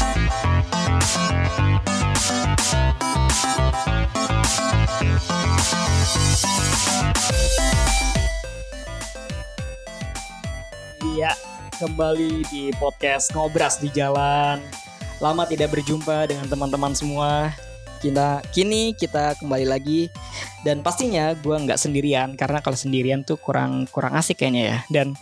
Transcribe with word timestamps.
Iya, 0.00 0.06
kembali 11.76 12.48
di 12.48 12.72
podcast 12.80 13.28
Ngobras 13.36 13.76
di 13.76 13.92
Jalan. 13.92 14.64
Lama 15.20 15.44
tidak 15.44 15.76
berjumpa 15.76 16.32
dengan 16.32 16.48
teman-teman 16.48 16.96
semua. 16.96 17.52
Kita 18.00 18.40
kini 18.56 18.96
kita 18.96 19.36
kembali 19.36 19.68
lagi 19.68 20.08
dan 20.64 20.80
pastinya 20.80 21.36
gue 21.36 21.52
nggak 21.52 21.76
sendirian 21.76 22.32
karena 22.40 22.64
kalau 22.64 22.72
sendirian 22.72 23.20
tuh 23.20 23.36
kurang 23.36 23.84
kurang 23.92 24.16
asik 24.16 24.40
kayaknya 24.40 24.64
ya. 24.64 24.78
Dan 24.88 25.12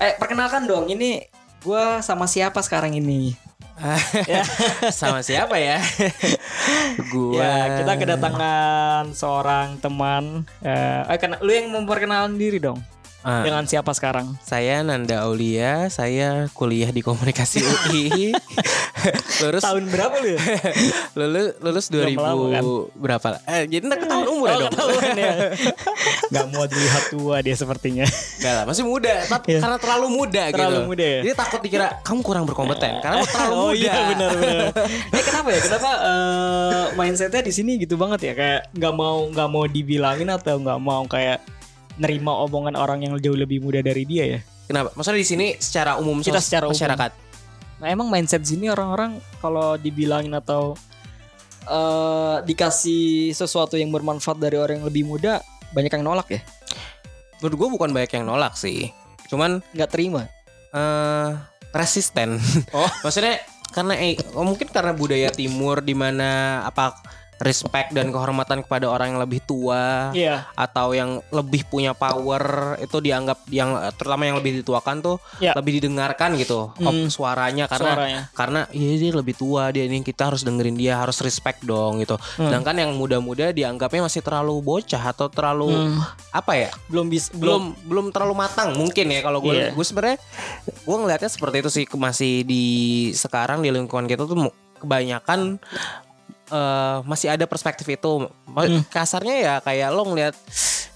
eh 0.00 0.16
perkenalkan 0.16 0.64
dong 0.64 0.88
ini 0.88 1.20
gue 1.60 1.84
sama 2.00 2.24
siapa 2.24 2.64
sekarang 2.64 2.96
ini? 2.96 3.51
Sama 4.94 5.20
siapa 5.20 5.58
ya? 5.58 5.82
Gua. 7.12 7.38
Ya, 7.42 7.54
kita 7.82 7.92
kedatangan 7.98 9.10
seorang 9.12 9.78
teman. 9.82 10.46
Eh, 10.62 11.02
eh, 11.10 11.18
kena- 11.18 11.42
lu 11.42 11.50
yang 11.50 11.70
memperkenalkan 11.70 12.38
diri 12.38 12.62
dong. 12.62 12.78
Ah, 13.22 13.46
Dengan 13.46 13.62
siapa 13.64 13.90
sekarang? 13.92 14.34
saya 14.40 14.82
Nanda 14.82 15.22
Aulia, 15.22 15.86
saya 15.88 16.50
kuliah 16.50 16.90
di 16.90 17.00
Komunikasi 17.00 17.62
UI. 17.62 18.34
lulus 19.42 19.62
Tahun 19.62 19.84
berapa 19.86 20.14
lu? 20.16 20.28
ya? 20.28 20.38
lulus 21.18 21.46
lulus 21.56 21.86
Belum 21.88 22.14
2000 22.14 22.18
lama 22.18 22.44
kan? 22.48 22.62
berapa? 22.96 23.26
Eh, 23.44 23.62
jadi 23.68 23.82
ntar 23.84 23.98
ketahuan 24.00 24.26
umur 24.28 24.46
ya 24.46 24.52
Oh, 24.52 24.58
dong. 24.58 24.70
ketahuan 24.70 25.10
ya. 25.14 25.32
Gak 26.34 26.46
mau 26.50 26.64
dilihat 26.66 27.04
tua 27.08 27.36
dia 27.38 27.54
sepertinya. 27.54 28.06
Enggak 28.06 28.52
lah, 28.52 28.64
masih 28.64 28.84
muda, 28.84 29.14
tapi 29.24 29.46
Iya. 29.48 29.58
karena 29.60 29.78
terlalu 29.78 30.06
muda 30.08 30.42
Terlalu 30.48 30.74
gitu. 30.74 30.88
muda 30.88 31.04
ya? 31.04 31.20
Jadi 31.20 31.34
takut 31.36 31.60
dikira 31.60 31.86
kamu 32.02 32.20
kurang 32.20 32.44
berkompeten 32.44 32.92
karena 32.98 33.16
kamu 33.16 33.26
terlalu 33.28 33.52
oh 33.52 33.62
muda. 33.64 33.78
iya 33.78 33.94
benar 34.08 34.30
benar. 34.32 34.66
eh 35.14 35.22
kenapa 35.24 35.48
ya? 35.48 35.60
Kenapa 35.60 35.90
eh, 35.94 36.84
mindsetnya 36.96 37.40
di 37.40 37.52
sini 37.52 37.72
gitu 37.76 37.94
banget 37.94 38.20
ya? 38.20 38.32
Kayak 38.34 38.60
nggak 38.72 38.92
mau 38.92 39.26
nggak 39.28 39.48
mau 39.48 39.64
dibilangin 39.64 40.26
atau 40.28 40.58
nggak 40.58 40.80
mau 40.80 41.06
kayak 41.06 41.38
nerima 42.00 42.32
omongan 42.44 42.76
orang 42.76 43.04
yang 43.04 43.12
jauh 43.18 43.36
lebih 43.36 43.60
muda 43.60 43.80
dari 43.80 44.04
dia 44.04 44.38
ya? 44.38 44.40
Kenapa? 44.64 44.94
Maksudnya 44.96 45.20
di 45.20 45.28
sini 45.28 45.46
secara 45.58 45.98
umum 46.00 46.22
Kita 46.22 46.40
secara 46.40 46.64
umum. 46.68 46.76
masyarakat. 46.76 47.10
Nah 47.82 47.88
emang 47.90 48.08
mindset 48.08 48.46
sini 48.46 48.70
orang-orang 48.70 49.18
kalau 49.42 49.74
dibilangin 49.76 50.32
atau 50.32 50.78
eh 51.62 52.36
dikasih 52.42 53.30
sesuatu 53.32 53.78
yang 53.78 53.90
bermanfaat 53.90 54.38
dari 54.38 54.58
orang 54.58 54.82
yang 54.82 54.86
lebih 54.86 55.06
muda 55.06 55.38
banyak 55.70 55.92
yang 55.92 56.04
nolak 56.04 56.28
ya? 56.30 56.40
Menurut 57.38 57.56
gue 57.58 57.68
bukan 57.74 57.90
banyak 57.90 58.12
yang 58.18 58.24
nolak 58.26 58.54
sih. 58.54 58.90
Cuman 59.30 59.62
Nggak 59.74 59.90
terima. 59.90 60.26
eh 60.72 61.30
resisten. 61.72 62.38
Oh. 62.70 62.88
Maksudnya 63.04 63.40
karena 63.72 63.94
eh, 63.96 64.20
oh, 64.36 64.44
mungkin 64.44 64.68
karena 64.68 64.92
budaya 64.92 65.32
timur 65.32 65.80
di 65.80 65.96
mana 65.96 66.60
apa 66.62 66.92
respect 67.42 67.90
dan 67.90 68.08
kehormatan 68.08 68.62
kepada 68.62 68.86
orang 68.86 69.12
yang 69.12 69.20
lebih 69.20 69.42
tua 69.42 70.10
Iya. 70.10 70.46
atau 70.54 70.94
yang 70.94 71.18
lebih 71.28 71.66
punya 71.66 71.92
power 71.92 72.42
itu 72.78 72.98
dianggap 72.98 73.42
yang 73.50 73.70
terutama 73.94 74.24
yang 74.24 74.38
lebih 74.38 74.62
dituakan 74.62 75.02
tuh 75.02 75.16
Iya. 75.38 75.52
lebih 75.52 75.78
didengarkan 75.78 76.38
gitu 76.38 76.70
op- 76.72 77.10
suaranya 77.10 77.66
karena 77.66 77.92
Suaranya. 77.92 78.20
karena 78.32 78.60
ya 78.70 78.90
dia 78.94 79.10
lebih 79.12 79.34
tua 79.34 79.68
dia 79.68 79.84
ini 79.84 80.00
kita 80.00 80.30
harus 80.30 80.42
dengerin 80.42 80.74
dia 80.74 80.96
harus 80.96 81.18
respect 81.18 81.60
dong 81.62 81.98
gitu. 81.98 82.14
Hmm. 82.38 82.48
Sedangkan 82.48 82.78
yang 82.78 82.90
muda-muda 82.94 83.50
dianggapnya 83.50 84.06
masih 84.06 84.22
terlalu 84.22 84.62
bocah 84.62 85.02
atau 85.02 85.26
terlalu 85.26 85.74
Hmm. 85.74 85.98
apa 86.30 86.52
ya? 86.56 86.70
Belum 86.86 87.10
bisa 87.10 87.34
belum 87.34 87.74
belum 87.84 88.06
terlalu 88.08 88.34
matang 88.38 88.78
mungkin 88.78 89.10
ya 89.10 89.20
kalau 89.20 89.42
gue 89.42 89.52
Iya. 89.52 89.68
gue 89.74 89.84
sebenarnya 89.84 90.18
gue 90.64 90.96
ngelihatnya 90.96 91.28
seperti 91.28 91.56
itu 91.58 91.70
sih 91.72 91.84
masih 91.92 92.44
di 92.44 92.64
sekarang 93.12 93.60
di 93.60 93.68
lingkungan 93.68 94.06
kita 94.06 94.22
tuh 94.22 94.48
kebanyakan 94.78 95.58
eh, 96.52 96.96
masih 97.02 97.32
ada 97.32 97.48
perspektif 97.48 97.88
itu 97.88 98.28
Hmm. 98.68 98.84
kasarnya 98.92 99.36
ya 99.40 99.54
kayak 99.58 99.88
lo 99.90 100.04
ngelihat 100.04 100.36
eh, 100.36 100.91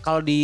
kalau 0.00 0.20
di 0.20 0.40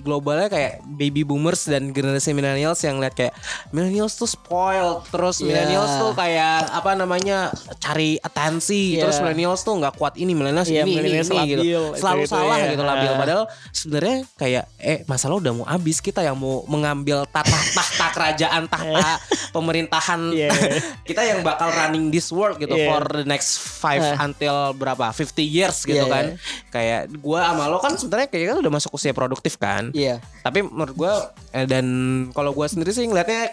globalnya 0.00 0.46
kayak 0.46 0.72
baby 0.90 1.20
boomers 1.20 1.64
dan 1.64 1.90
generasi 1.90 2.30
millennials 2.30 2.80
yang 2.80 2.96
lihat 2.96 3.12
kayak 3.12 3.34
millennials 3.70 4.14
tuh 4.14 4.26
spoiled 4.26 5.06
terus 5.08 5.38
Iya. 5.38 5.46
millennials 5.46 5.92
tuh 5.96 6.12
kayak 6.12 6.68
apa 6.68 6.90
namanya 6.92 7.38
cari 7.78 8.16
atensi 8.18 8.96
Iya. 8.96 9.04
terus 9.04 9.18
millennials 9.18 9.60
tuh 9.60 9.76
nggak 9.76 9.94
kuat 9.94 10.14
ini 10.14 10.32
millennials 10.32 10.66
Iya, 10.66 10.82
ini 10.82 10.90
ini, 10.90 10.96
millennials 10.96 11.28
ini 11.28 11.38
gitu 11.46 11.62
labil, 11.62 11.82
selalu 11.94 12.20
itu-itu 12.20 12.32
salah 12.32 12.56
ya. 12.56 12.68
gitu 12.68 12.82
labil 12.82 13.06
Ah. 13.06 13.16
padahal 13.16 13.42
sebenarnya 13.70 14.16
kayak 14.34 14.64
eh 14.78 14.98
masalah 15.04 15.34
udah 15.36 15.52
mau 15.52 15.66
habis 15.66 15.98
kita 15.98 16.20
yang 16.20 16.34
mau 16.34 16.64
mengambil 16.66 17.24
tata 17.26 17.52
tahta 17.70 18.06
kerajaan 18.12 18.64
tahta 18.66 19.20
pemerintahan 19.50 20.20
Iya. 20.30 20.50
kita 21.08 21.22
yang 21.22 21.40
bakal 21.40 21.68
running 21.68 22.08
this 22.08 22.30
world 22.30 22.56
gitu 22.56 22.72
Iya. 22.72 22.88
for 22.88 23.02
the 23.12 23.26
next 23.26 23.58
five 23.58 24.00
Ah. 24.02 24.22
until 24.22 24.72
berapa 24.72 25.10
50 25.10 25.42
years 25.42 25.82
gitu 25.82 25.98
Iya, 25.98 26.06
kan 26.06 26.24
kayak 26.70 27.00
gua 27.18 27.44
sama 27.46 27.66
lo 27.66 27.78
kan 27.78 27.92
sebenarnya 27.92 28.28
kayaknya 28.28 28.54
udah 28.58 28.69
masuk 28.70 28.94
usia 28.94 29.10
produktif 29.10 29.54
kan 29.54 29.90
Iya. 29.90 30.22
tapi 30.40 30.62
menurut 30.62 30.94
gua 30.94 31.12
eh, 31.50 31.66
dan 31.66 31.84
kalau 32.30 32.50
gua 32.50 32.64
sendiri 32.64 32.90
sih 32.90 33.04
ngeliatnya 33.04 33.50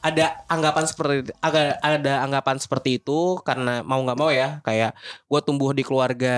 ada 0.00 0.40
anggapan 0.46 0.84
seperti 0.84 1.28
agak 1.38 1.76
ada 1.76 2.24
anggapan 2.24 2.56
seperti 2.56 2.96
itu 2.96 3.36
karena 3.40 3.84
mau 3.84 4.00
nggak 4.00 4.16
mau 4.16 4.32
ya 4.32 4.56
kayak 4.60 4.96
gue 5.28 5.40
tumbuh 5.42 5.70
di 5.70 5.84
keluarga 5.84 6.36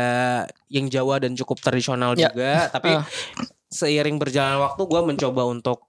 yang 0.66 0.90
Jawa 0.90 1.22
dan 1.22 1.32
cukup 1.32 1.62
tradisional 1.62 2.12
Ya. 2.12 2.26
juga 2.26 2.52
tapi 2.74 2.90
Ah. 2.90 3.06
seiring 3.70 4.18
berjalan 4.18 4.58
waktu 4.60 4.82
gue 4.82 5.00
mencoba 5.06 5.46
untuk 5.46 5.86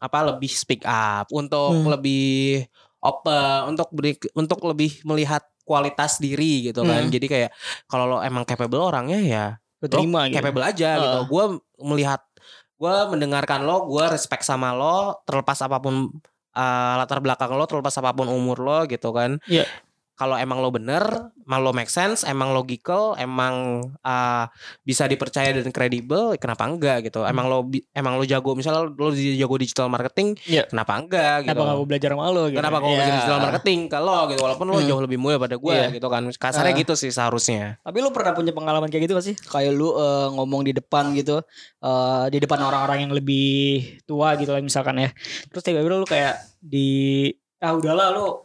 apa 0.00 0.32
lebih 0.32 0.48
speak 0.48 0.80
up 0.82 1.28
untuk 1.28 1.76
Hmm. 1.76 1.92
lebih 1.92 2.64
open 2.98 3.76
untuk 3.76 3.92
beri 3.92 4.16
untuk 4.32 4.64
lebih 4.64 5.04
melihat 5.04 5.44
kualitas 5.60 6.16
diri 6.18 6.72
gitu 6.72 6.82
kan 6.82 7.04
Hmm. 7.04 7.12
jadi 7.12 7.26
kayak 7.28 7.50
kalau 7.84 8.08
lo 8.08 8.18
emang 8.20 8.42
capable 8.42 8.80
orangnya 8.80 9.20
ya 9.20 9.46
Lo 9.80 9.86
terima 9.88 10.28
gitu. 10.28 10.36
capable 10.38 10.64
aja 10.64 10.90
gitu. 11.00 11.18
Ah. 11.20 11.26
Gue 11.26 11.44
melihat, 11.80 12.20
gue 12.76 12.94
mendengarkan 13.10 13.64
lo, 13.64 13.88
gue 13.88 14.04
respect 14.12 14.44
sama 14.44 14.76
lo, 14.76 15.20
terlepas 15.24 15.58
apa 15.64 15.80
pun 15.80 16.12
uh, 16.56 16.94
latar 17.00 17.24
belakang 17.24 17.52
lo, 17.56 17.64
terlepas 17.64 17.96
apa 17.96 18.12
pun 18.12 18.28
umur 18.28 18.60
lo 18.60 18.78
gitu 18.84 19.10
kan. 19.10 19.40
Iya. 19.48 19.64
Kalau 20.20 20.36
emang 20.36 20.60
lo 20.60 20.68
bener, 20.68 21.32
emang 21.48 21.60
lo 21.64 21.72
make 21.72 21.88
sense, 21.88 22.28
emang 22.28 22.52
logical, 22.52 23.16
emang 23.16 23.80
uh, 24.04 24.44
bisa 24.84 25.08
dipercaya 25.08 25.48
dan 25.48 25.72
kredibel, 25.72 26.36
kenapa 26.36 26.68
enggak 26.68 27.08
gitu? 27.08 27.24
Hmm. 27.24 27.32
Emang 27.32 27.48
lo 27.48 27.64
emang 27.96 28.20
lo 28.20 28.28
jago, 28.28 28.52
misalnya 28.52 28.84
lo, 28.84 28.92
lo 28.92 29.16
jago 29.16 29.56
digital 29.56 29.88
marketing, 29.88 30.36
Iya. 30.44 30.68
kenapa 30.68 31.00
enggak 31.00 31.48
gitu? 31.48 31.56
Kenapa 31.56 31.72
gak 31.72 31.76
gue 31.80 31.88
belajar 31.88 32.08
sama 32.12 32.24
lo 32.28 32.42
gitu. 32.52 32.58
Kenapa 32.60 32.76
gue 32.76 32.84
Iya. 32.84 32.96
belajar 33.00 33.14
digital 33.16 33.40
marketing 33.40 33.80
ke 33.88 33.98
lo 33.98 34.18
gitu? 34.28 34.40
Walaupun 34.44 34.66
lo 34.68 34.76
Hmm. 34.76 34.88
jauh 34.92 35.00
lebih 35.00 35.16
muda 35.16 35.36
pada 35.40 35.56
gue 35.56 35.72
Iya. 35.72 35.88
gitu 35.96 36.08
kan. 36.12 36.22
Kasarnya 36.28 36.74
Ah. 36.76 36.80
gitu 36.84 36.92
sih 36.92 37.08
seharusnya. 37.08 37.80
Tapi 37.80 37.96
lu 38.04 38.12
pernah 38.12 38.36
punya 38.36 38.52
pengalaman 38.52 38.92
kayak 38.92 39.08
gitu 39.08 39.16
gak 39.16 39.24
sih? 39.24 39.36
Kayak 39.40 39.72
lu 39.72 39.96
eh, 39.96 40.28
ngomong 40.36 40.68
di 40.68 40.76
depan 40.76 41.16
gitu, 41.16 41.40
eh, 41.80 42.24
di 42.28 42.36
depan 42.36 42.60
orang-orang 42.60 43.08
yang 43.08 43.12
lebih 43.16 43.48
tua 44.04 44.36
gitu 44.36 44.52
lah 44.52 44.60
misalkan 44.60 45.00
ya. 45.00 45.08
Terus 45.48 45.64
tiba-tiba 45.64 45.96
lu 45.96 46.04
kayak 46.04 46.36
di 46.60 47.24
ah 47.58 47.72
udahlah 47.72 48.12
lu 48.12 48.44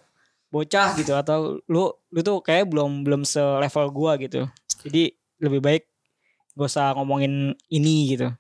bocah 0.55 0.95
gitu 0.95 1.11
atau 1.11 1.59
lu 1.67 1.91
lu 2.16 2.19
tuh 2.23 2.39
kayak 2.39 2.71
belum 2.71 3.03
belum 3.03 3.27
selevel 3.27 3.91
gua 3.91 4.16
gitu. 4.16 4.47
Jadi 4.88 5.11
lebih 5.43 5.59
baik 5.59 5.83
gak 6.55 6.71
usah 6.71 6.95
ngomongin 6.95 7.51
ini 7.67 8.16
gitu. 8.16 8.31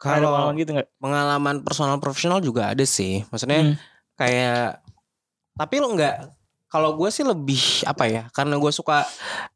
Kalau 0.00 0.32
pengalaman 0.32 0.56
gitu 0.56 0.70
nggak? 0.72 0.88
pengalaman 0.98 1.56
personal 1.60 2.00
profesional 2.00 2.40
juga 2.40 2.72
ada 2.72 2.82
sih. 2.88 3.22
Maksudnya 3.28 3.60
Hmm. 3.60 3.74
kayak 4.16 4.80
tapi 5.54 5.78
lo 5.78 5.92
nggak 5.92 6.16
kalau 6.72 6.96
gue 6.96 7.12
sih 7.12 7.20
lebih 7.20 7.84
apa 7.84 8.08
ya 8.08 8.22
karena 8.32 8.56
gue 8.56 8.72
suka 8.72 9.04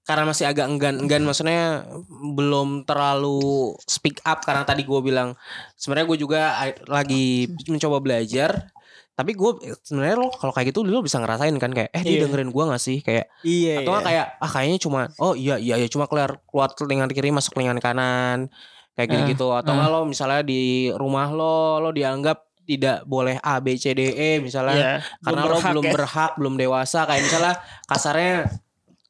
karena 0.04 0.28
masih 0.28 0.52
agak 0.52 0.68
enggan-enggan 0.68 1.24
maksudnya 1.24 1.88
belum 2.36 2.84
terlalu 2.84 3.72
speak 3.88 4.20
up 4.28 4.44
karena 4.44 4.68
tadi 4.68 4.84
gue 4.84 5.00
bilang 5.00 5.32
sebenarnya 5.80 6.06
gue 6.12 6.18
juga 6.20 6.40
lagi 6.84 7.48
mencoba 7.64 8.04
belajar 8.04 8.68
tapi 9.16 9.32
gue 9.32 9.50
sebenarnya 9.81 10.21
lo 10.21 10.28
kalau 10.28 10.53
kayak 10.53 10.77
gitu 10.77 10.84
lo 10.84 11.00
bisa 11.00 11.16
ngerasain 11.16 11.57
kan 11.57 11.72
kayak 11.72 11.89
eh 11.91 12.03
dia 12.04 12.21
Iya. 12.21 12.22
dengerin 12.28 12.53
gue 12.53 12.65
gak 12.68 12.83
sih 12.84 13.01
kayak 13.01 13.33
Iya. 13.41 13.80
atau 13.80 13.91
nggak 13.97 14.04
iya. 14.04 14.09
kayak 14.13 14.27
ah 14.45 14.51
kayaknya 14.53 14.78
cuma 14.78 15.01
oh 15.16 15.33
iya 15.33 15.57
iya 15.57 15.74
iya 15.80 15.89
cuma 15.89 16.04
keluar 16.04 16.36
keluar 16.45 16.68
telinga 16.77 17.09
kiri 17.09 17.33
masuk 17.33 17.57
telinga 17.57 17.80
kanan 17.80 18.53
kayak 18.92 19.09
gitu 19.09 19.24
gitu 19.33 19.47
atau 19.57 19.72
eh. 19.72 19.77
nggak 19.80 19.89
lo 19.89 20.01
misalnya 20.04 20.45
di 20.45 20.92
rumah 20.92 21.33
lo 21.33 21.80
lo 21.80 21.97
dianggap 21.97 22.45
tidak 22.68 23.07
boleh 23.09 23.41
A 23.41 23.57
B 23.63 23.78
C 23.80 23.97
D 23.97 24.13
E 24.13 24.30
misalnya 24.45 24.77
Iya, 24.77 24.92
karena 25.24 25.41
belum 25.41 25.48
lo 25.48 25.57
berhak 25.57 25.72
belum 25.72 25.84
ya. 25.86 25.92
berhak 25.97 26.30
belum 26.36 26.54
dewasa 26.60 27.01
kayak 27.09 27.22
misalnya 27.24 27.54
kasarnya 27.89 28.34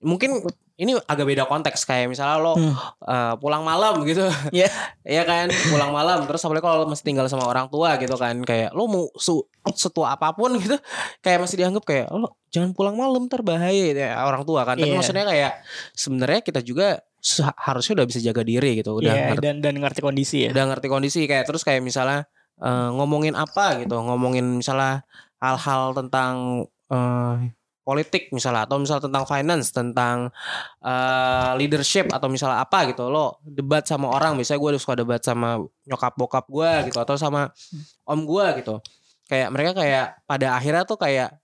mungkin 0.07 0.31
ini 0.77 0.93
agak 1.03 1.25
beda 1.25 1.45
konteks 1.45 1.83
kayak 1.83 2.07
misalnya 2.07 2.37
lo 2.39 2.53
Hmm. 2.53 2.77
eh, 3.03 3.35
pulang 3.37 3.61
malam 3.61 4.01
gitu 4.03 4.29
Iya. 4.51 4.69
ya 5.17 5.23
kan 5.23 5.49
pulang 5.67 5.89
malam 5.89 6.25
terus 6.25 6.41
apalagi 6.41 6.63
kalau 6.63 6.77
lo 6.81 6.87
masih 6.87 7.03
tinggal 7.03 7.25
sama 7.27 7.45
orang 7.45 7.67
tua 7.67 7.97
gitu 7.97 8.13
kan 8.15 8.37
kayak 8.41 8.71
lo 8.71 8.85
mau 8.85 9.09
su 9.15 9.41
setua 9.73 10.13
apa 10.13 10.31
pun 10.31 10.53
gitu 10.57 10.77
kayak 11.19 11.41
masih 11.41 11.57
dianggap 11.59 11.83
kayak 11.83 12.07
lo 12.11 12.37
jangan 12.49 12.71
pulang 12.71 12.95
malam 12.95 13.25
terbahaya 13.25 13.91
ya 13.91 14.21
orang 14.21 14.43
tua 14.43 14.63
kan 14.63 14.77
tapi 14.77 14.89
Iya. 14.89 14.97
maksudnya 14.97 15.25
kayak 15.25 15.53
sebenarnya 15.93 16.41
kita 16.41 16.61
juga 16.61 17.01
harusnya 17.59 17.93
udah 17.97 18.07
bisa 18.07 18.21
jaga 18.21 18.43
diri 18.43 18.79
gitu 18.79 18.97
udah 18.97 19.09
Iya, 19.09 19.25
ngerti, 19.33 19.43
dan 19.43 19.57
dan 19.59 19.75
ngerti 19.77 20.01
kondisi 20.01 20.47
ya. 20.47 20.51
udah 20.53 20.65
ngerti 20.71 20.87
kondisi 20.87 21.21
kayak 21.25 21.45
terus 21.45 21.65
kayak 21.65 21.81
misalnya 21.81 22.29
eh, 22.59 22.89
ngomongin 22.91 23.33
apa 23.33 23.81
gitu 23.81 23.97
ngomongin 23.97 24.45
misalnya 24.55 25.03
hal-hal 25.37 25.91
tentang 25.93 26.35
eh, 26.87 27.35
politik 27.87 28.35
misalnya 28.35 28.67
atau 28.67 28.83
misalnya 28.83 29.07
tentang 29.07 29.25
finance 29.31 29.71
tentang 29.71 30.17
uh, 30.83 31.55
leadership 31.55 32.11
atau 32.11 32.27
misalnya 32.27 32.67
apa 32.67 32.91
gitu 32.91 33.07
lo 33.07 33.39
debat 33.47 33.87
sama 33.87 34.11
orang 34.11 34.35
misalnya 34.35 34.59
gue 34.59 34.83
suka 34.83 34.99
debat 34.99 35.23
sama 35.23 35.63
nyokap 35.87 36.19
bokap 36.19 36.45
gue 36.51 36.91
gitu 36.91 36.99
atau 36.99 37.15
sama 37.15 37.55
om 38.03 38.27
gue 38.27 38.47
gitu 38.59 38.83
kayak 39.31 39.55
mereka 39.55 39.71
kayak 39.79 40.19
pada 40.27 40.59
akhirnya 40.59 40.83
tuh 40.83 40.99
kayak 40.99 41.39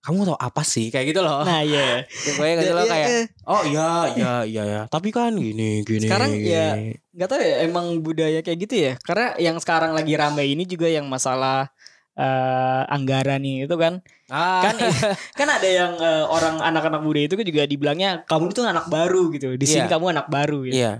kamu 0.00 0.32
tau 0.32 0.38
apa 0.40 0.64
sih 0.64 0.88
kayak 0.88 1.12
gitu 1.12 1.20
loh 1.20 1.44
Nah 1.44 1.60
iya. 1.60 2.08
gue 2.38 2.48
gitu 2.56 2.72
loh 2.72 2.86
Iya, 2.86 2.92
kayak 2.94 3.08
iya. 3.10 3.22
oh 3.44 3.62
iya 3.68 3.88
iya 4.16 4.32
iya 4.46 4.62
ya 4.64 4.80
tapi 4.88 5.12
kan 5.12 5.36
gini 5.36 5.84
gini 5.84 6.08
Sekarang 6.08 6.32
gini. 6.32 6.48
ya 6.48 6.66
nggak 7.12 7.28
tahu 7.28 7.40
ya 7.42 7.54
emang 7.68 7.86
budaya 8.00 8.40
kayak 8.40 8.58
gitu 8.64 8.74
ya. 8.80 8.92
Karena 9.04 9.36
yang 9.36 9.58
sekarang 9.60 9.92
lagi 9.92 10.14
rame 10.16 10.46
ini 10.46 10.64
juga 10.64 10.88
yang 10.88 11.04
masalah 11.04 11.68
eh, 12.16 12.82
anggaran 12.88 13.42
nih 13.44 13.68
itu 13.68 13.76
kan. 13.76 14.00
Ah, 14.30 14.62
Kan 14.64 14.74
kan 15.38 15.48
ada 15.50 15.68
yang 15.68 15.92
eh, 15.98 16.24
orang 16.24 16.62
anak-anak 16.62 17.02
muda 17.02 17.20
itu 17.20 17.34
kan 17.34 17.44
juga 17.44 17.66
dibilangnya 17.66 18.22
kamu 18.24 18.54
itu 18.54 18.62
anak 18.62 18.86
baru 18.88 19.28
gitu. 19.34 19.54
Di 19.58 19.66
sini 19.66 19.84
Iya. 19.84 19.92
kamu 19.92 20.06
anak 20.16 20.26
baru 20.30 20.58
gitu. 20.64 20.74
iya 20.74 20.92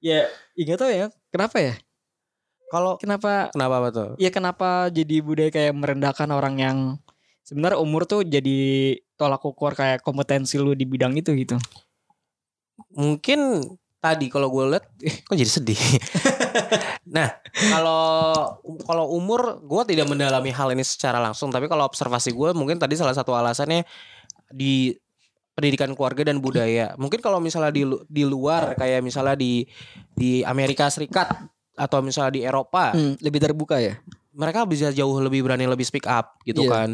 Ya, 0.00 0.28
ya 0.52 0.62
nggak 0.64 0.78
tahu 0.80 0.90
ya. 0.90 1.06
Kenapa 1.30 1.56
ya? 1.60 1.74
kalau 2.66 2.98
Kenapa 2.98 3.54
kenapa 3.54 3.76
betul 3.86 4.08
ya 4.18 4.34
kenapa 4.34 4.90
jadi 4.90 5.22
budaya 5.22 5.46
kayak 5.46 5.78
merendahkan 5.78 6.26
orang 6.26 6.58
yang 6.58 6.78
sebenarnya 7.46 7.78
umur 7.78 8.02
tuh 8.02 8.26
jadi 8.26 8.58
tolak 9.14 9.46
ukur 9.46 9.78
kayak 9.78 10.02
kompetensi 10.02 10.58
lu 10.58 10.74
di 10.74 10.82
bidang 10.82 11.14
itu 11.14 11.30
gitu. 11.38 11.54
mungkin 12.90 13.62
tadi 14.04 14.28
kalau 14.28 14.52
gue 14.52 14.76
lihat 14.76 14.84
eh, 15.08 15.16
kok 15.18 15.32
jadi 15.32 15.48
sedih 15.48 15.80
nah 17.16 17.32
kalau 17.72 18.04
kalau 18.84 19.04
umur 19.10 19.60
gue 19.60 19.82
tidak 19.88 20.04
mendalami 20.06 20.50
hal 20.50 20.68
ini 20.70 20.84
secara 20.84 21.16
langsung 21.16 21.48
tapi 21.48 21.64
kalau 21.64 21.88
observasi 21.88 22.30
gue 22.30 22.52
mungkin 22.52 22.76
tadi 22.76 22.92
salah 22.94 23.16
satu 23.16 23.32
alasannya 23.32 23.88
di 24.50 24.92
pendidikan 25.54 25.94
keluarga 25.94 26.26
dan 26.26 26.36
budaya 26.38 26.92
mungkin 26.94 27.22
kalau 27.22 27.38
misalnya 27.38 27.70
di 27.70 27.82
di 28.04 28.22
luar 28.22 28.74
kayak 28.74 29.00
misalnya 29.00 29.38
di 29.38 29.64
di 30.12 30.42
Amerika 30.42 30.90
Serikat 30.90 31.30
atau 31.74 32.02
misalnya 32.02 32.32
di 32.34 32.42
Eropa 32.42 32.92
Hmm, 32.92 33.16
lebih 33.18 33.40
terbuka 33.40 33.78
ya. 33.78 33.96
mereka 34.34 34.66
bisa 34.66 34.90
jauh 34.90 35.14
lebih 35.18 35.46
berani 35.46 35.64
lebih 35.64 35.86
speak 35.86 36.04
up 36.04 36.38
gitu 36.42 36.66
Iya. 36.66 36.70
kan 36.70 36.90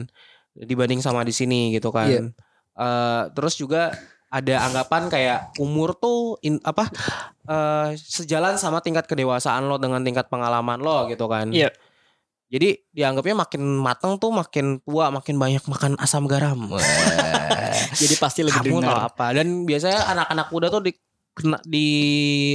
dibanding 0.52 1.00
sama 1.00 1.24
di 1.24 1.32
sini 1.32 1.72
gitu 1.72 1.88
kan 1.88 2.08
Iya. 2.08 2.20
Eh, 2.76 3.22
terus 3.32 3.56
juga 3.56 3.92
ada 4.31 4.62
anggapan 4.62 5.03
kayak 5.06 5.38
umur 5.59 5.93
tuh 5.93 6.38
in- 6.41 6.62
apa 6.62 6.87
eh, 7.44 7.88
sejalan 7.94 8.55
sama 8.55 8.79
tingkat 8.79 9.05
kedewasaan 9.05 9.67
lo 9.67 9.77
dengan 9.77 10.00
tingkat 10.00 10.27
pengalaman 10.27 10.79
lo 10.79 11.05
gitu 11.06 11.27
kan 11.27 11.50
Iya. 11.50 11.75
jadi 12.47 12.79
dianggapnya 12.91 13.35
makin 13.37 13.62
mateng 13.77 14.17
tuh 14.17 14.31
makin 14.31 14.79
tua 14.81 15.11
makin 15.11 15.35
banyak 15.35 15.62
makan 15.67 15.94
asam 15.99 16.27
garam. 16.27 16.59
Jadi 17.91 18.15
pasti 18.17 18.41
lebih 18.43 18.71
kamu 18.71 18.82
tahu 18.82 18.99
apa 19.03 19.27
dan 19.32 19.67
biasanya 19.67 20.06
anak-anak 20.09 20.47
muda 20.49 20.67
tuh 20.69 20.82
di 20.82 20.93
kena 21.31 21.59
di 21.62 21.87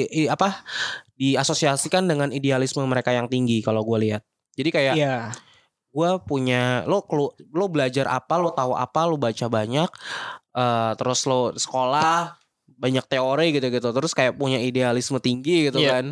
i- 0.06 0.27
apa 0.27 0.63
diasosiasikan 1.16 2.06
dengan 2.06 2.30
idealisme 2.30 2.83
mereka 2.83 3.12
yang 3.12 3.25
tinggi 3.25 3.60
kalau 3.60 3.83
gue 3.83 3.98
lihat 4.04 4.22
jadi 4.54 4.69
kayak 4.69 4.94
Iya. 4.95 5.18
gue 5.89 6.10
punya 6.24 6.83
lo 6.86 7.04
lo 7.51 7.66
belajar 7.68 8.07
apa 8.07 8.36
lo 8.36 8.51
tahu 8.51 8.75
apa 8.75 9.00
lo 9.07 9.16
baca 9.16 9.48
banyak 9.48 9.89
eh, 10.55 10.91
terus 10.95 11.19
lo 11.25 11.51
sekolah 11.51 12.39
banyak 12.75 13.05
teori 13.05 13.51
gitu-gitu 13.51 13.91
terus 13.91 14.11
kayak 14.11 14.35
punya 14.35 14.57
idealisme 14.57 15.19
tinggi 15.19 15.67
gitu 15.67 15.79
Iya. 15.79 15.99
kan 15.99 16.05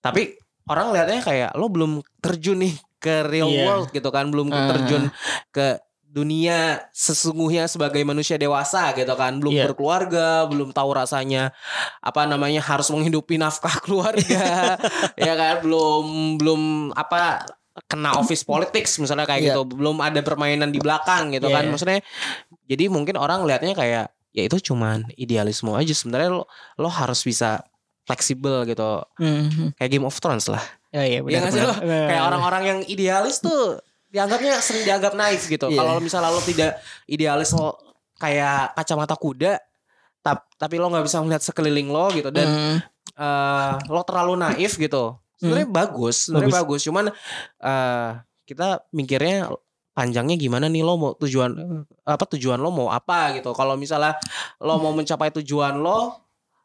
tapi 0.00 0.36
orang 0.66 0.92
lihatnya 0.92 1.20
kayak 1.20 1.50
lo 1.54 1.68
belum 1.68 1.92
terjun 2.18 2.60
nih 2.60 2.74
ke 2.96 3.24
real 3.24 3.48
Iya. 3.48 3.64
world 3.64 3.88
gitu 3.90 4.08
kan 4.08 4.28
belum 4.28 4.48
Ah. 4.48 4.68
terjun 4.70 5.08
ke 5.50 5.76
dunia 6.04 6.78
sesungguhnya 6.94 7.66
sebagai 7.66 7.98
manusia 8.00 8.38
dewasa 8.38 8.94
gitu 8.94 9.10
kan 9.12 9.40
belum 9.40 9.50
Iya. 9.50 9.64
berkeluarga 9.66 10.46
belum 10.46 10.70
tahu 10.70 10.94
rasanya 10.94 11.50
apa 11.98 12.22
namanya 12.24 12.62
harus 12.62 12.86
menghidupi 12.88 13.34
nafkah 13.34 13.74
keluarga 13.84 14.78
ya 15.18 15.34
kan 15.34 15.58
belum 15.60 16.38
belum 16.38 16.60
apa 16.94 17.42
kena 17.84 18.14
office 18.14 18.42
politics 18.42 18.96
misalnya 18.96 19.24
kayak 19.24 19.42
Iya. 19.42 19.48
gitu 19.52 19.66
belum 19.66 19.98
ada 19.98 20.20
permainan 20.20 20.68
di 20.68 20.78
belakang 20.78 21.32
gitu 21.32 21.50
Iya, 21.50 21.54
kan 21.54 21.62
iya. 21.62 21.70
maksudnya 21.70 21.98
jadi 22.64 22.84
mungkin 22.86 23.14
orang 23.14 23.42
lihatnya 23.42 23.74
kayak 23.74 24.04
ya 24.30 24.42
itu 24.42 24.56
cuman 24.64 25.10
idealisme 25.14 25.70
aja 25.70 25.90
sebenarnya 25.90 26.30
lo 26.32 26.46
lo 26.76 26.88
harus 26.88 27.20
bisa 27.20 27.62
fleksibel 28.02 28.62
gitu 28.64 29.02
Mhm. 29.16 29.74
kayak 29.74 29.90
Game 29.90 30.02
of 30.02 30.14
Thrones 30.14 30.46
lah 30.46 30.62
Ya, 30.90 31.02
iya, 31.02 31.18
Iya 31.18 31.38
nggak 31.40 31.50
sih 31.50 31.58
benar, 31.58 31.78
benar. 31.80 32.06
kayak 32.06 32.22
orang-orang 32.24 32.62
yang 32.64 32.78
idealis 32.84 33.38
tuh 33.38 33.82
dianggapnya 34.08 34.54
sering 34.60 34.84
dianggap 34.84 35.12
naif 35.12 35.42
gitu 35.44 35.66
Iya. 35.66 35.74
kalau 35.76 35.98
misalnya 35.98 36.30
lo 36.30 36.38
tidak 36.40 36.78
idealis 37.04 37.50
lo 37.50 37.74
kayak 38.16 38.74
kacamata 38.74 39.14
kuda 39.14 39.58
tap- 40.20 40.46
tapi 40.54 40.78
lo 40.78 40.86
nggak 40.86 41.02
bisa 41.02 41.18
melihat 41.20 41.42
sekeliling 41.42 41.90
lo 41.90 42.06
gitu 42.10 42.30
dan 42.30 42.46
Mhm. 42.46 42.76
eh 43.12 43.72
lo 43.84 44.00
terlalu 44.02 44.34
naif 44.36 44.74
gitu. 44.76 45.18
Sebenarnya 45.44 45.68
bagus, 45.68 46.16
sebenarnya 46.26 46.54
bagus. 46.56 46.80
Cuman 46.82 47.04
eh 47.60 48.10
kita 48.44 48.88
mikirnya 48.90 49.52
panjangnya 49.94 50.34
gimana 50.34 50.66
nih 50.66 50.82
lo 50.82 50.98
mau 50.98 51.12
tujuan 51.14 51.54
apa 52.02 52.24
tujuan 52.34 52.58
lo 52.58 52.72
mau 52.72 52.88
apa 52.90 53.36
gitu. 53.36 53.52
Kalau 53.52 53.76
misalnya 53.76 54.16
lo 54.58 54.80
mau 54.80 54.90
mencapai 54.90 55.30
tujuan 55.40 55.76
lo 55.76 56.18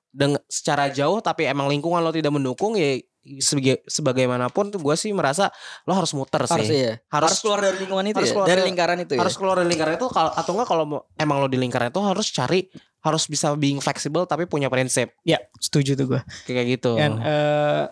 dengan 0.10 0.42
secara 0.50 0.90
jauh 0.90 1.22
tapi 1.22 1.46
emang 1.46 1.70
lingkungan 1.70 2.02
lo 2.02 2.10
tidak 2.10 2.34
mendukung 2.34 2.74
ya 2.74 2.98
sebagai 3.38 3.86
sebagaimanapun 3.86 4.74
tuh 4.74 4.82
gue 4.82 4.96
sih 4.98 5.14
merasa 5.14 5.54
lo 5.86 5.94
harus 5.94 6.18
muter 6.18 6.50
sih. 6.50 6.56
harus 6.56 6.70
iya. 6.72 6.94
Harus- 7.14 7.38
Harus, 7.38 7.40
keluar 7.46 7.60
dari 7.62 7.78
lingkungan 7.78 8.06
itu 8.10 8.18
harus 8.18 8.32
ya? 8.32 8.34
keluar 8.34 8.48
dari 8.50 8.64
lingkaran 8.66 8.98
itu 9.06 9.14
harus 9.14 9.36
ya. 9.36 9.38
keluar 9.38 9.56
dari 9.62 9.70
lingkaran 9.70 9.94
itu 10.02 10.08
kalau 10.10 10.32
atau 10.34 10.52
enggak 10.58 10.68
kalau 10.72 10.84
emang 11.14 11.38
lo 11.38 11.48
di 11.52 11.60
lingkaran 11.62 11.94
itu 11.94 12.02
harus 12.02 12.28
cari 12.34 12.60
harus 13.00 13.24
bisa 13.30 13.54
being 13.54 13.78
flexible 13.78 14.26
tapi 14.26 14.50
punya 14.50 14.66
prinsip 14.68 15.14
Ya, 15.22 15.38
setuju 15.62 15.94
tuh 15.94 16.16
gua. 16.16 16.22
kayak 16.44 16.80
gitu. 16.80 16.98
Dan 16.98 17.22
eh, 17.22 17.84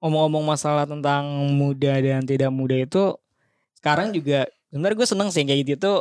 ngomong-ngomong 0.00 0.44
masalah 0.48 0.84
tentang 0.84 1.22
muda 1.52 1.92
dan 2.00 2.24
tidak 2.24 2.48
muda 2.48 2.74
itu 2.74 3.14
sekarang 3.76 4.12
juga 4.12 4.44
sebenarnya 4.68 4.96
gue 4.96 5.08
seneng 5.08 5.28
sih 5.28 5.44
kayak 5.44 5.60
gitu 5.64 5.74
tuh. 5.80 6.00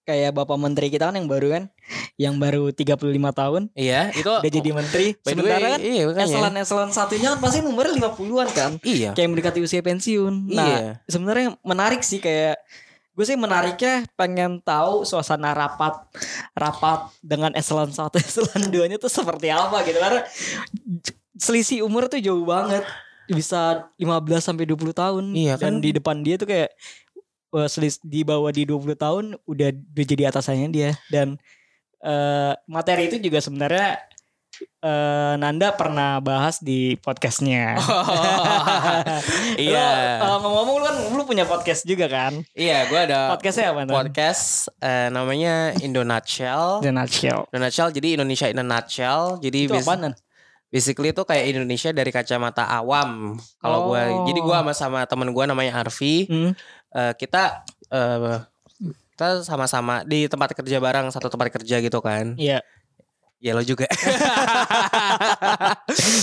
Kayak 0.00 0.32
bapak 0.32 0.56
menteri 0.58 0.88
kita 0.90 1.12
kan 1.12 1.14
yang 1.14 1.28
baru 1.28 1.48
kan? 1.54 1.64
Yang 2.16 2.34
baru 2.40 2.62
35 2.72 3.14
tahun. 3.30 3.62
Iya, 3.76 4.10
itu 4.16 4.26
udah 4.26 4.50
jadi 4.50 4.70
menteri. 4.72 5.06
sementara 5.22 5.66
kan 5.76 5.80
iya 5.84 6.02
eselon 6.24 6.54
eselon 6.56 6.90
satunya 6.90 7.36
kan 7.36 7.38
pasti 7.38 7.60
nomornya 7.62 7.94
50-an 8.10 8.48
kan? 8.50 8.72
Iya. 8.82 9.12
kayak 9.12 9.28
mendekati 9.28 9.60
usia 9.62 9.84
pensiun. 9.84 10.50
Nah 10.50 10.66
Iya. 10.66 10.80
sebenarnya 11.06 11.48
menarik 11.62 12.00
sih 12.02 12.18
kayak 12.18 12.58
gue 13.12 13.24
sih 13.28 13.36
menariknya 13.36 14.08
pengen 14.16 14.58
tahu 14.64 15.04
suasana 15.04 15.52
rapat 15.52 15.92
rapat 16.56 17.12
dengan 17.20 17.52
eselon 17.52 17.92
satu 17.92 18.16
eselon 18.24 18.72
2 18.72 18.90
nya 18.90 18.96
tuh 18.96 19.12
seperti 19.12 19.52
apa 19.52 19.84
gitu. 19.84 20.00
Karena 20.00 20.24
selisih 21.36 21.86
umur 21.86 22.08
tuh 22.08 22.18
jauh 22.18 22.42
banget 22.42 22.82
bisa 23.30 23.60
15 23.94 24.10
sampai 24.42 24.66
20 24.66 24.90
tahun 24.92 25.24
Iya 25.32 25.54
dan 25.54 25.78
kan? 25.78 25.84
di 25.84 25.90
depan 25.92 26.16
dia 26.20 26.34
tuh 26.34 26.46
kayak 26.46 26.70
eh, 27.52 27.68
selis 27.68 27.98
di 28.00 28.22
bawah 28.22 28.50
di 28.50 28.64
20 28.64 28.94
tahun 28.94 29.24
udah 29.44 29.68
udah 29.70 30.04
jadi 30.04 30.28
atasannya 30.28 30.68
dia 30.68 30.90
dan 31.08 31.38
eh, 32.00 32.52
materi 32.66 33.06
itu 33.06 33.18
juga 33.18 33.38
sebenarnya 33.38 33.98
eh, 34.80 35.34
Nanda 35.36 35.72
pernah 35.72 36.18
bahas 36.18 36.58
di 36.58 36.98
podcastnya. 36.98 37.78
Iya. 39.56 39.88
Lo, 40.20 40.24
eh, 40.24 40.28
ngomong-ngomong 40.30 40.76
lu 40.76 40.84
kan 40.84 40.96
lu 41.12 41.22
punya 41.24 41.44
podcast 41.44 41.84
juga 41.84 42.06
kan? 42.08 42.32
Iya, 42.52 42.88
gue 42.88 43.00
ada 43.00 43.30
Podcastnya 43.30 43.72
apa 43.72 43.84
tuh? 43.84 43.94
podcast 43.94 44.44
eh, 44.80 45.08
namanya 45.10 45.76
Indo 45.78 46.00
Nutshell. 46.00 46.80
The 46.80 46.90
Nutshell. 46.90 47.44
Indo 47.50 47.58
Nutshell 47.60 47.90
jadi 47.92 48.08
Indonesia 48.16 48.46
in 48.48 48.58
a 48.58 48.64
nutshell. 48.64 49.36
Jadi 49.38 49.68
Itu 49.68 49.74
bas- 49.74 49.86
apaan? 49.86 50.12
Basically 50.70 51.10
itu 51.10 51.22
kayak 51.22 51.50
Indonesia 51.50 51.90
dari 51.90 52.08
kacamata 52.08 52.62
awam. 52.64 53.34
Kalau 53.58 53.90
gua 53.90 54.06
Oh. 54.06 54.22
jadi 54.24 54.38
gua 54.38 54.62
sama 54.62 54.72
sama 54.72 55.00
temen 55.04 55.34
gua 55.34 55.44
namanya 55.44 55.82
Arfi, 55.82 56.30
Hmm. 56.30 56.54
eh, 56.94 57.12
kita 57.14 57.66
eh, 57.90 58.38
kita 59.12 59.42
sama-sama 59.42 60.00
di 60.02 60.24
tempat 60.24 60.54
kerja 60.54 60.78
bareng 60.78 61.10
satu 61.10 61.26
tempat 61.26 61.50
kerja 61.52 61.76
gitu 61.78 61.98
kan. 61.98 62.38
Iya. 62.38 62.62
Ya 63.40 63.56
lo 63.56 63.64
juga. 63.64 63.88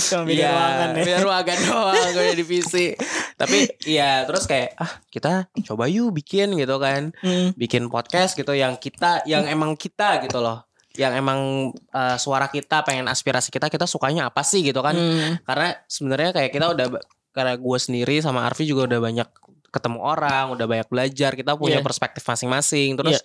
Cuma 0.08 0.22
beda 0.22 0.38
Iya, 0.38 0.50
ruangan 0.50 0.88
ya. 0.88 1.02
beda 1.02 1.18
ruangan 1.20 1.58
doang 1.66 2.06
gue 2.14 2.24
di 2.30 2.36
divisi. 2.36 2.86
Tapi 3.34 3.58
iya 3.86 4.22
terus 4.22 4.46
kayak 4.46 4.78
ah 4.78 4.92
kita 5.08 5.46
coba 5.66 5.86
yuk 5.86 6.14
bikin 6.14 6.54
gitu 6.54 6.78
kan. 6.78 7.10
Hmm. 7.18 7.50
Bikin 7.54 7.86
podcast 7.88 8.34
gitu 8.34 8.54
yang 8.54 8.78
kita 8.78 9.26
yang 9.26 9.46
emang 9.46 9.74
kita 9.74 10.22
gitu 10.22 10.38
loh. 10.38 10.62
Yang 10.96 11.12
emang 11.20 11.40
eh, 11.74 12.16
suara 12.16 12.48
kita 12.48 12.80
pengen 12.82 13.06
aspirasi 13.06 13.52
kita 13.52 13.68
kita 13.68 13.84
sukanya 13.84 14.32
apa 14.32 14.40
sih 14.40 14.64
gitu 14.64 14.80
kan. 14.80 14.96
Hmm. 14.96 15.36
Karena 15.44 15.76
sebenarnya 15.84 16.30
kayak 16.32 16.50
kita 16.54 16.66
udah 16.72 16.86
karena 17.34 17.54
gue 17.54 17.78
sendiri 17.78 18.18
sama 18.18 18.48
Arfi 18.48 18.64
juga 18.64 18.88
udah 18.88 19.00
banyak 19.04 19.28
ketemu 19.68 20.00
orang, 20.00 20.56
udah 20.56 20.64
banyak 20.64 20.88
belajar, 20.88 21.36
kita 21.36 21.52
punya 21.54 21.78
Iya. 21.78 21.84
perspektif 21.84 22.24
masing-masing. 22.24 22.96
Terus 22.96 23.20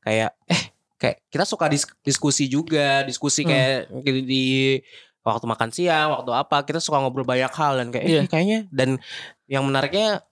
kayak 0.00 0.30
eh 0.46 0.62
kayak 0.94 1.16
kita 1.28 1.44
suka 1.44 1.66
dis- 1.66 1.90
diskusi 2.00 2.46
juga, 2.46 3.02
diskusi 3.02 3.42
Hmm. 3.42 3.50
kayak 3.50 3.78
di, 4.06 4.12
di 4.24 4.44
waktu 5.26 5.44
makan 5.44 5.68
siang, 5.74 6.14
waktu 6.16 6.30
apa, 6.32 6.64
kita 6.64 6.78
suka 6.80 7.02
ngobrol 7.02 7.26
banyak 7.26 7.50
hal 7.52 7.82
dan 7.82 7.88
kayak 7.90 8.06
Iya. 8.06 8.20
eh, 8.24 8.26
kayaknya 8.30 8.58
dan 8.70 8.96
yang 9.50 9.66
menariknya 9.66 10.22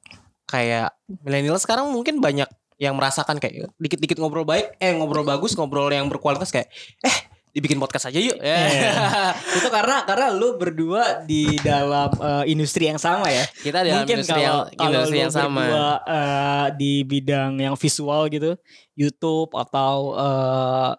kayak 0.46 0.94
milenial 1.20 1.58
sekarang 1.58 1.90
mungkin 1.90 2.22
banyak 2.22 2.46
yang 2.76 2.95
merasakan 2.97 3.40
kayak 3.40 3.73
dikit-dikit 3.80 4.21
ngobrol 4.21 4.45
baik, 4.45 4.76
eh 4.80 4.92
ngobrol 4.92 5.25
bagus, 5.25 5.56
ngobrol 5.56 5.88
yang 5.88 6.09
berkualitas 6.12 6.52
kayak 6.52 6.68
eh 7.00 7.37
dibikin 7.56 7.80
podcast 7.80 8.12
aja 8.12 8.21
yuk. 8.21 8.37
Ya. 8.37 8.68
itu 9.56 9.68
karena 9.73 10.04
karena 10.04 10.28
lu 10.28 10.61
berdua 10.61 11.25
di 11.25 11.56
dalam 11.64 12.12
eh, 12.21 12.52
industri 12.52 12.92
yang 12.92 13.00
sama 13.00 13.33
ya. 13.33 13.49
Kita 13.49 13.80
dalam 13.80 14.04
Mungkin 14.04 14.21
industri 14.21 14.45
yang, 14.45 14.52
kalau 14.52 14.64
kalau 14.76 14.92
industri 14.92 15.16
lu 15.16 15.23
yang 15.25 15.33
sama. 15.33 15.49
berdua 15.64 15.88
eh, 16.04 16.66
di 16.76 16.92
bidang 17.09 17.52
yang 17.56 17.75
visual 17.80 18.28
gitu, 18.28 18.61
YouTube 18.92 19.56
atau 19.56 20.12
eh, 20.21 20.90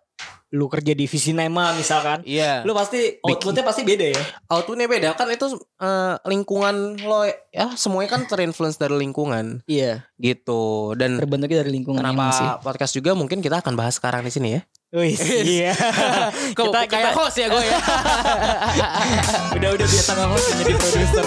lu 0.49 0.67
kerja 0.67 0.91
di 0.91 1.05
Visinema 1.05 1.71
misalkan, 1.71 2.23
Iya. 2.23 2.63
lu 2.63 2.71
pasti 2.71 3.19
outputnya 3.19 3.61
pasti 3.61 3.83
beda 3.83 4.07
ya. 4.07 4.23
Outputnya 4.47 4.87
beda 4.87 5.11
kan 5.11 5.27
itu 5.27 5.51
eh, 5.77 6.15
lingkungan 6.23 6.75
lo 6.99 7.27
ya 7.49 7.73
semuanya 7.73 8.15
kan 8.15 8.23
terinfluence 8.25 8.75
dari 8.75 8.95
lingkungan 8.95 9.59
Iya. 9.65 10.07
gitu 10.15 10.93
dan 10.93 11.19
Terbentuknya 11.19 11.61
dari 11.61 11.71
lingkungan 11.73 11.99
emang 11.99 12.31
sih. 12.31 12.39
kenapa 12.41 12.63
podcast 12.63 12.93
juga 12.93 13.11
mungkin 13.11 13.39
kita 13.39 13.59
akan 13.59 13.75
bahas 13.75 13.95
sekarang 13.95 14.21
di 14.21 14.31
sini 14.31 14.49
ya. 14.53 14.61
Wih, 14.87 15.19
iya. 15.43 15.75
Kok 16.55 16.63
kita 16.65 16.79
kayak 16.85 17.11
kita 17.11 17.11
host 17.13 17.35
ya 17.35 17.47
gue 17.47 17.59
ya. 17.59 17.77
udah 19.59 19.69
udah 19.75 19.83
biasa 19.85 20.11
nggak 20.15 20.29
host 20.31 20.47
jadi 20.55 20.73
produser. 20.73 21.25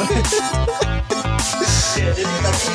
Ya, 1.93 2.09
jadi 2.09 2.25
tapi 2.41 2.69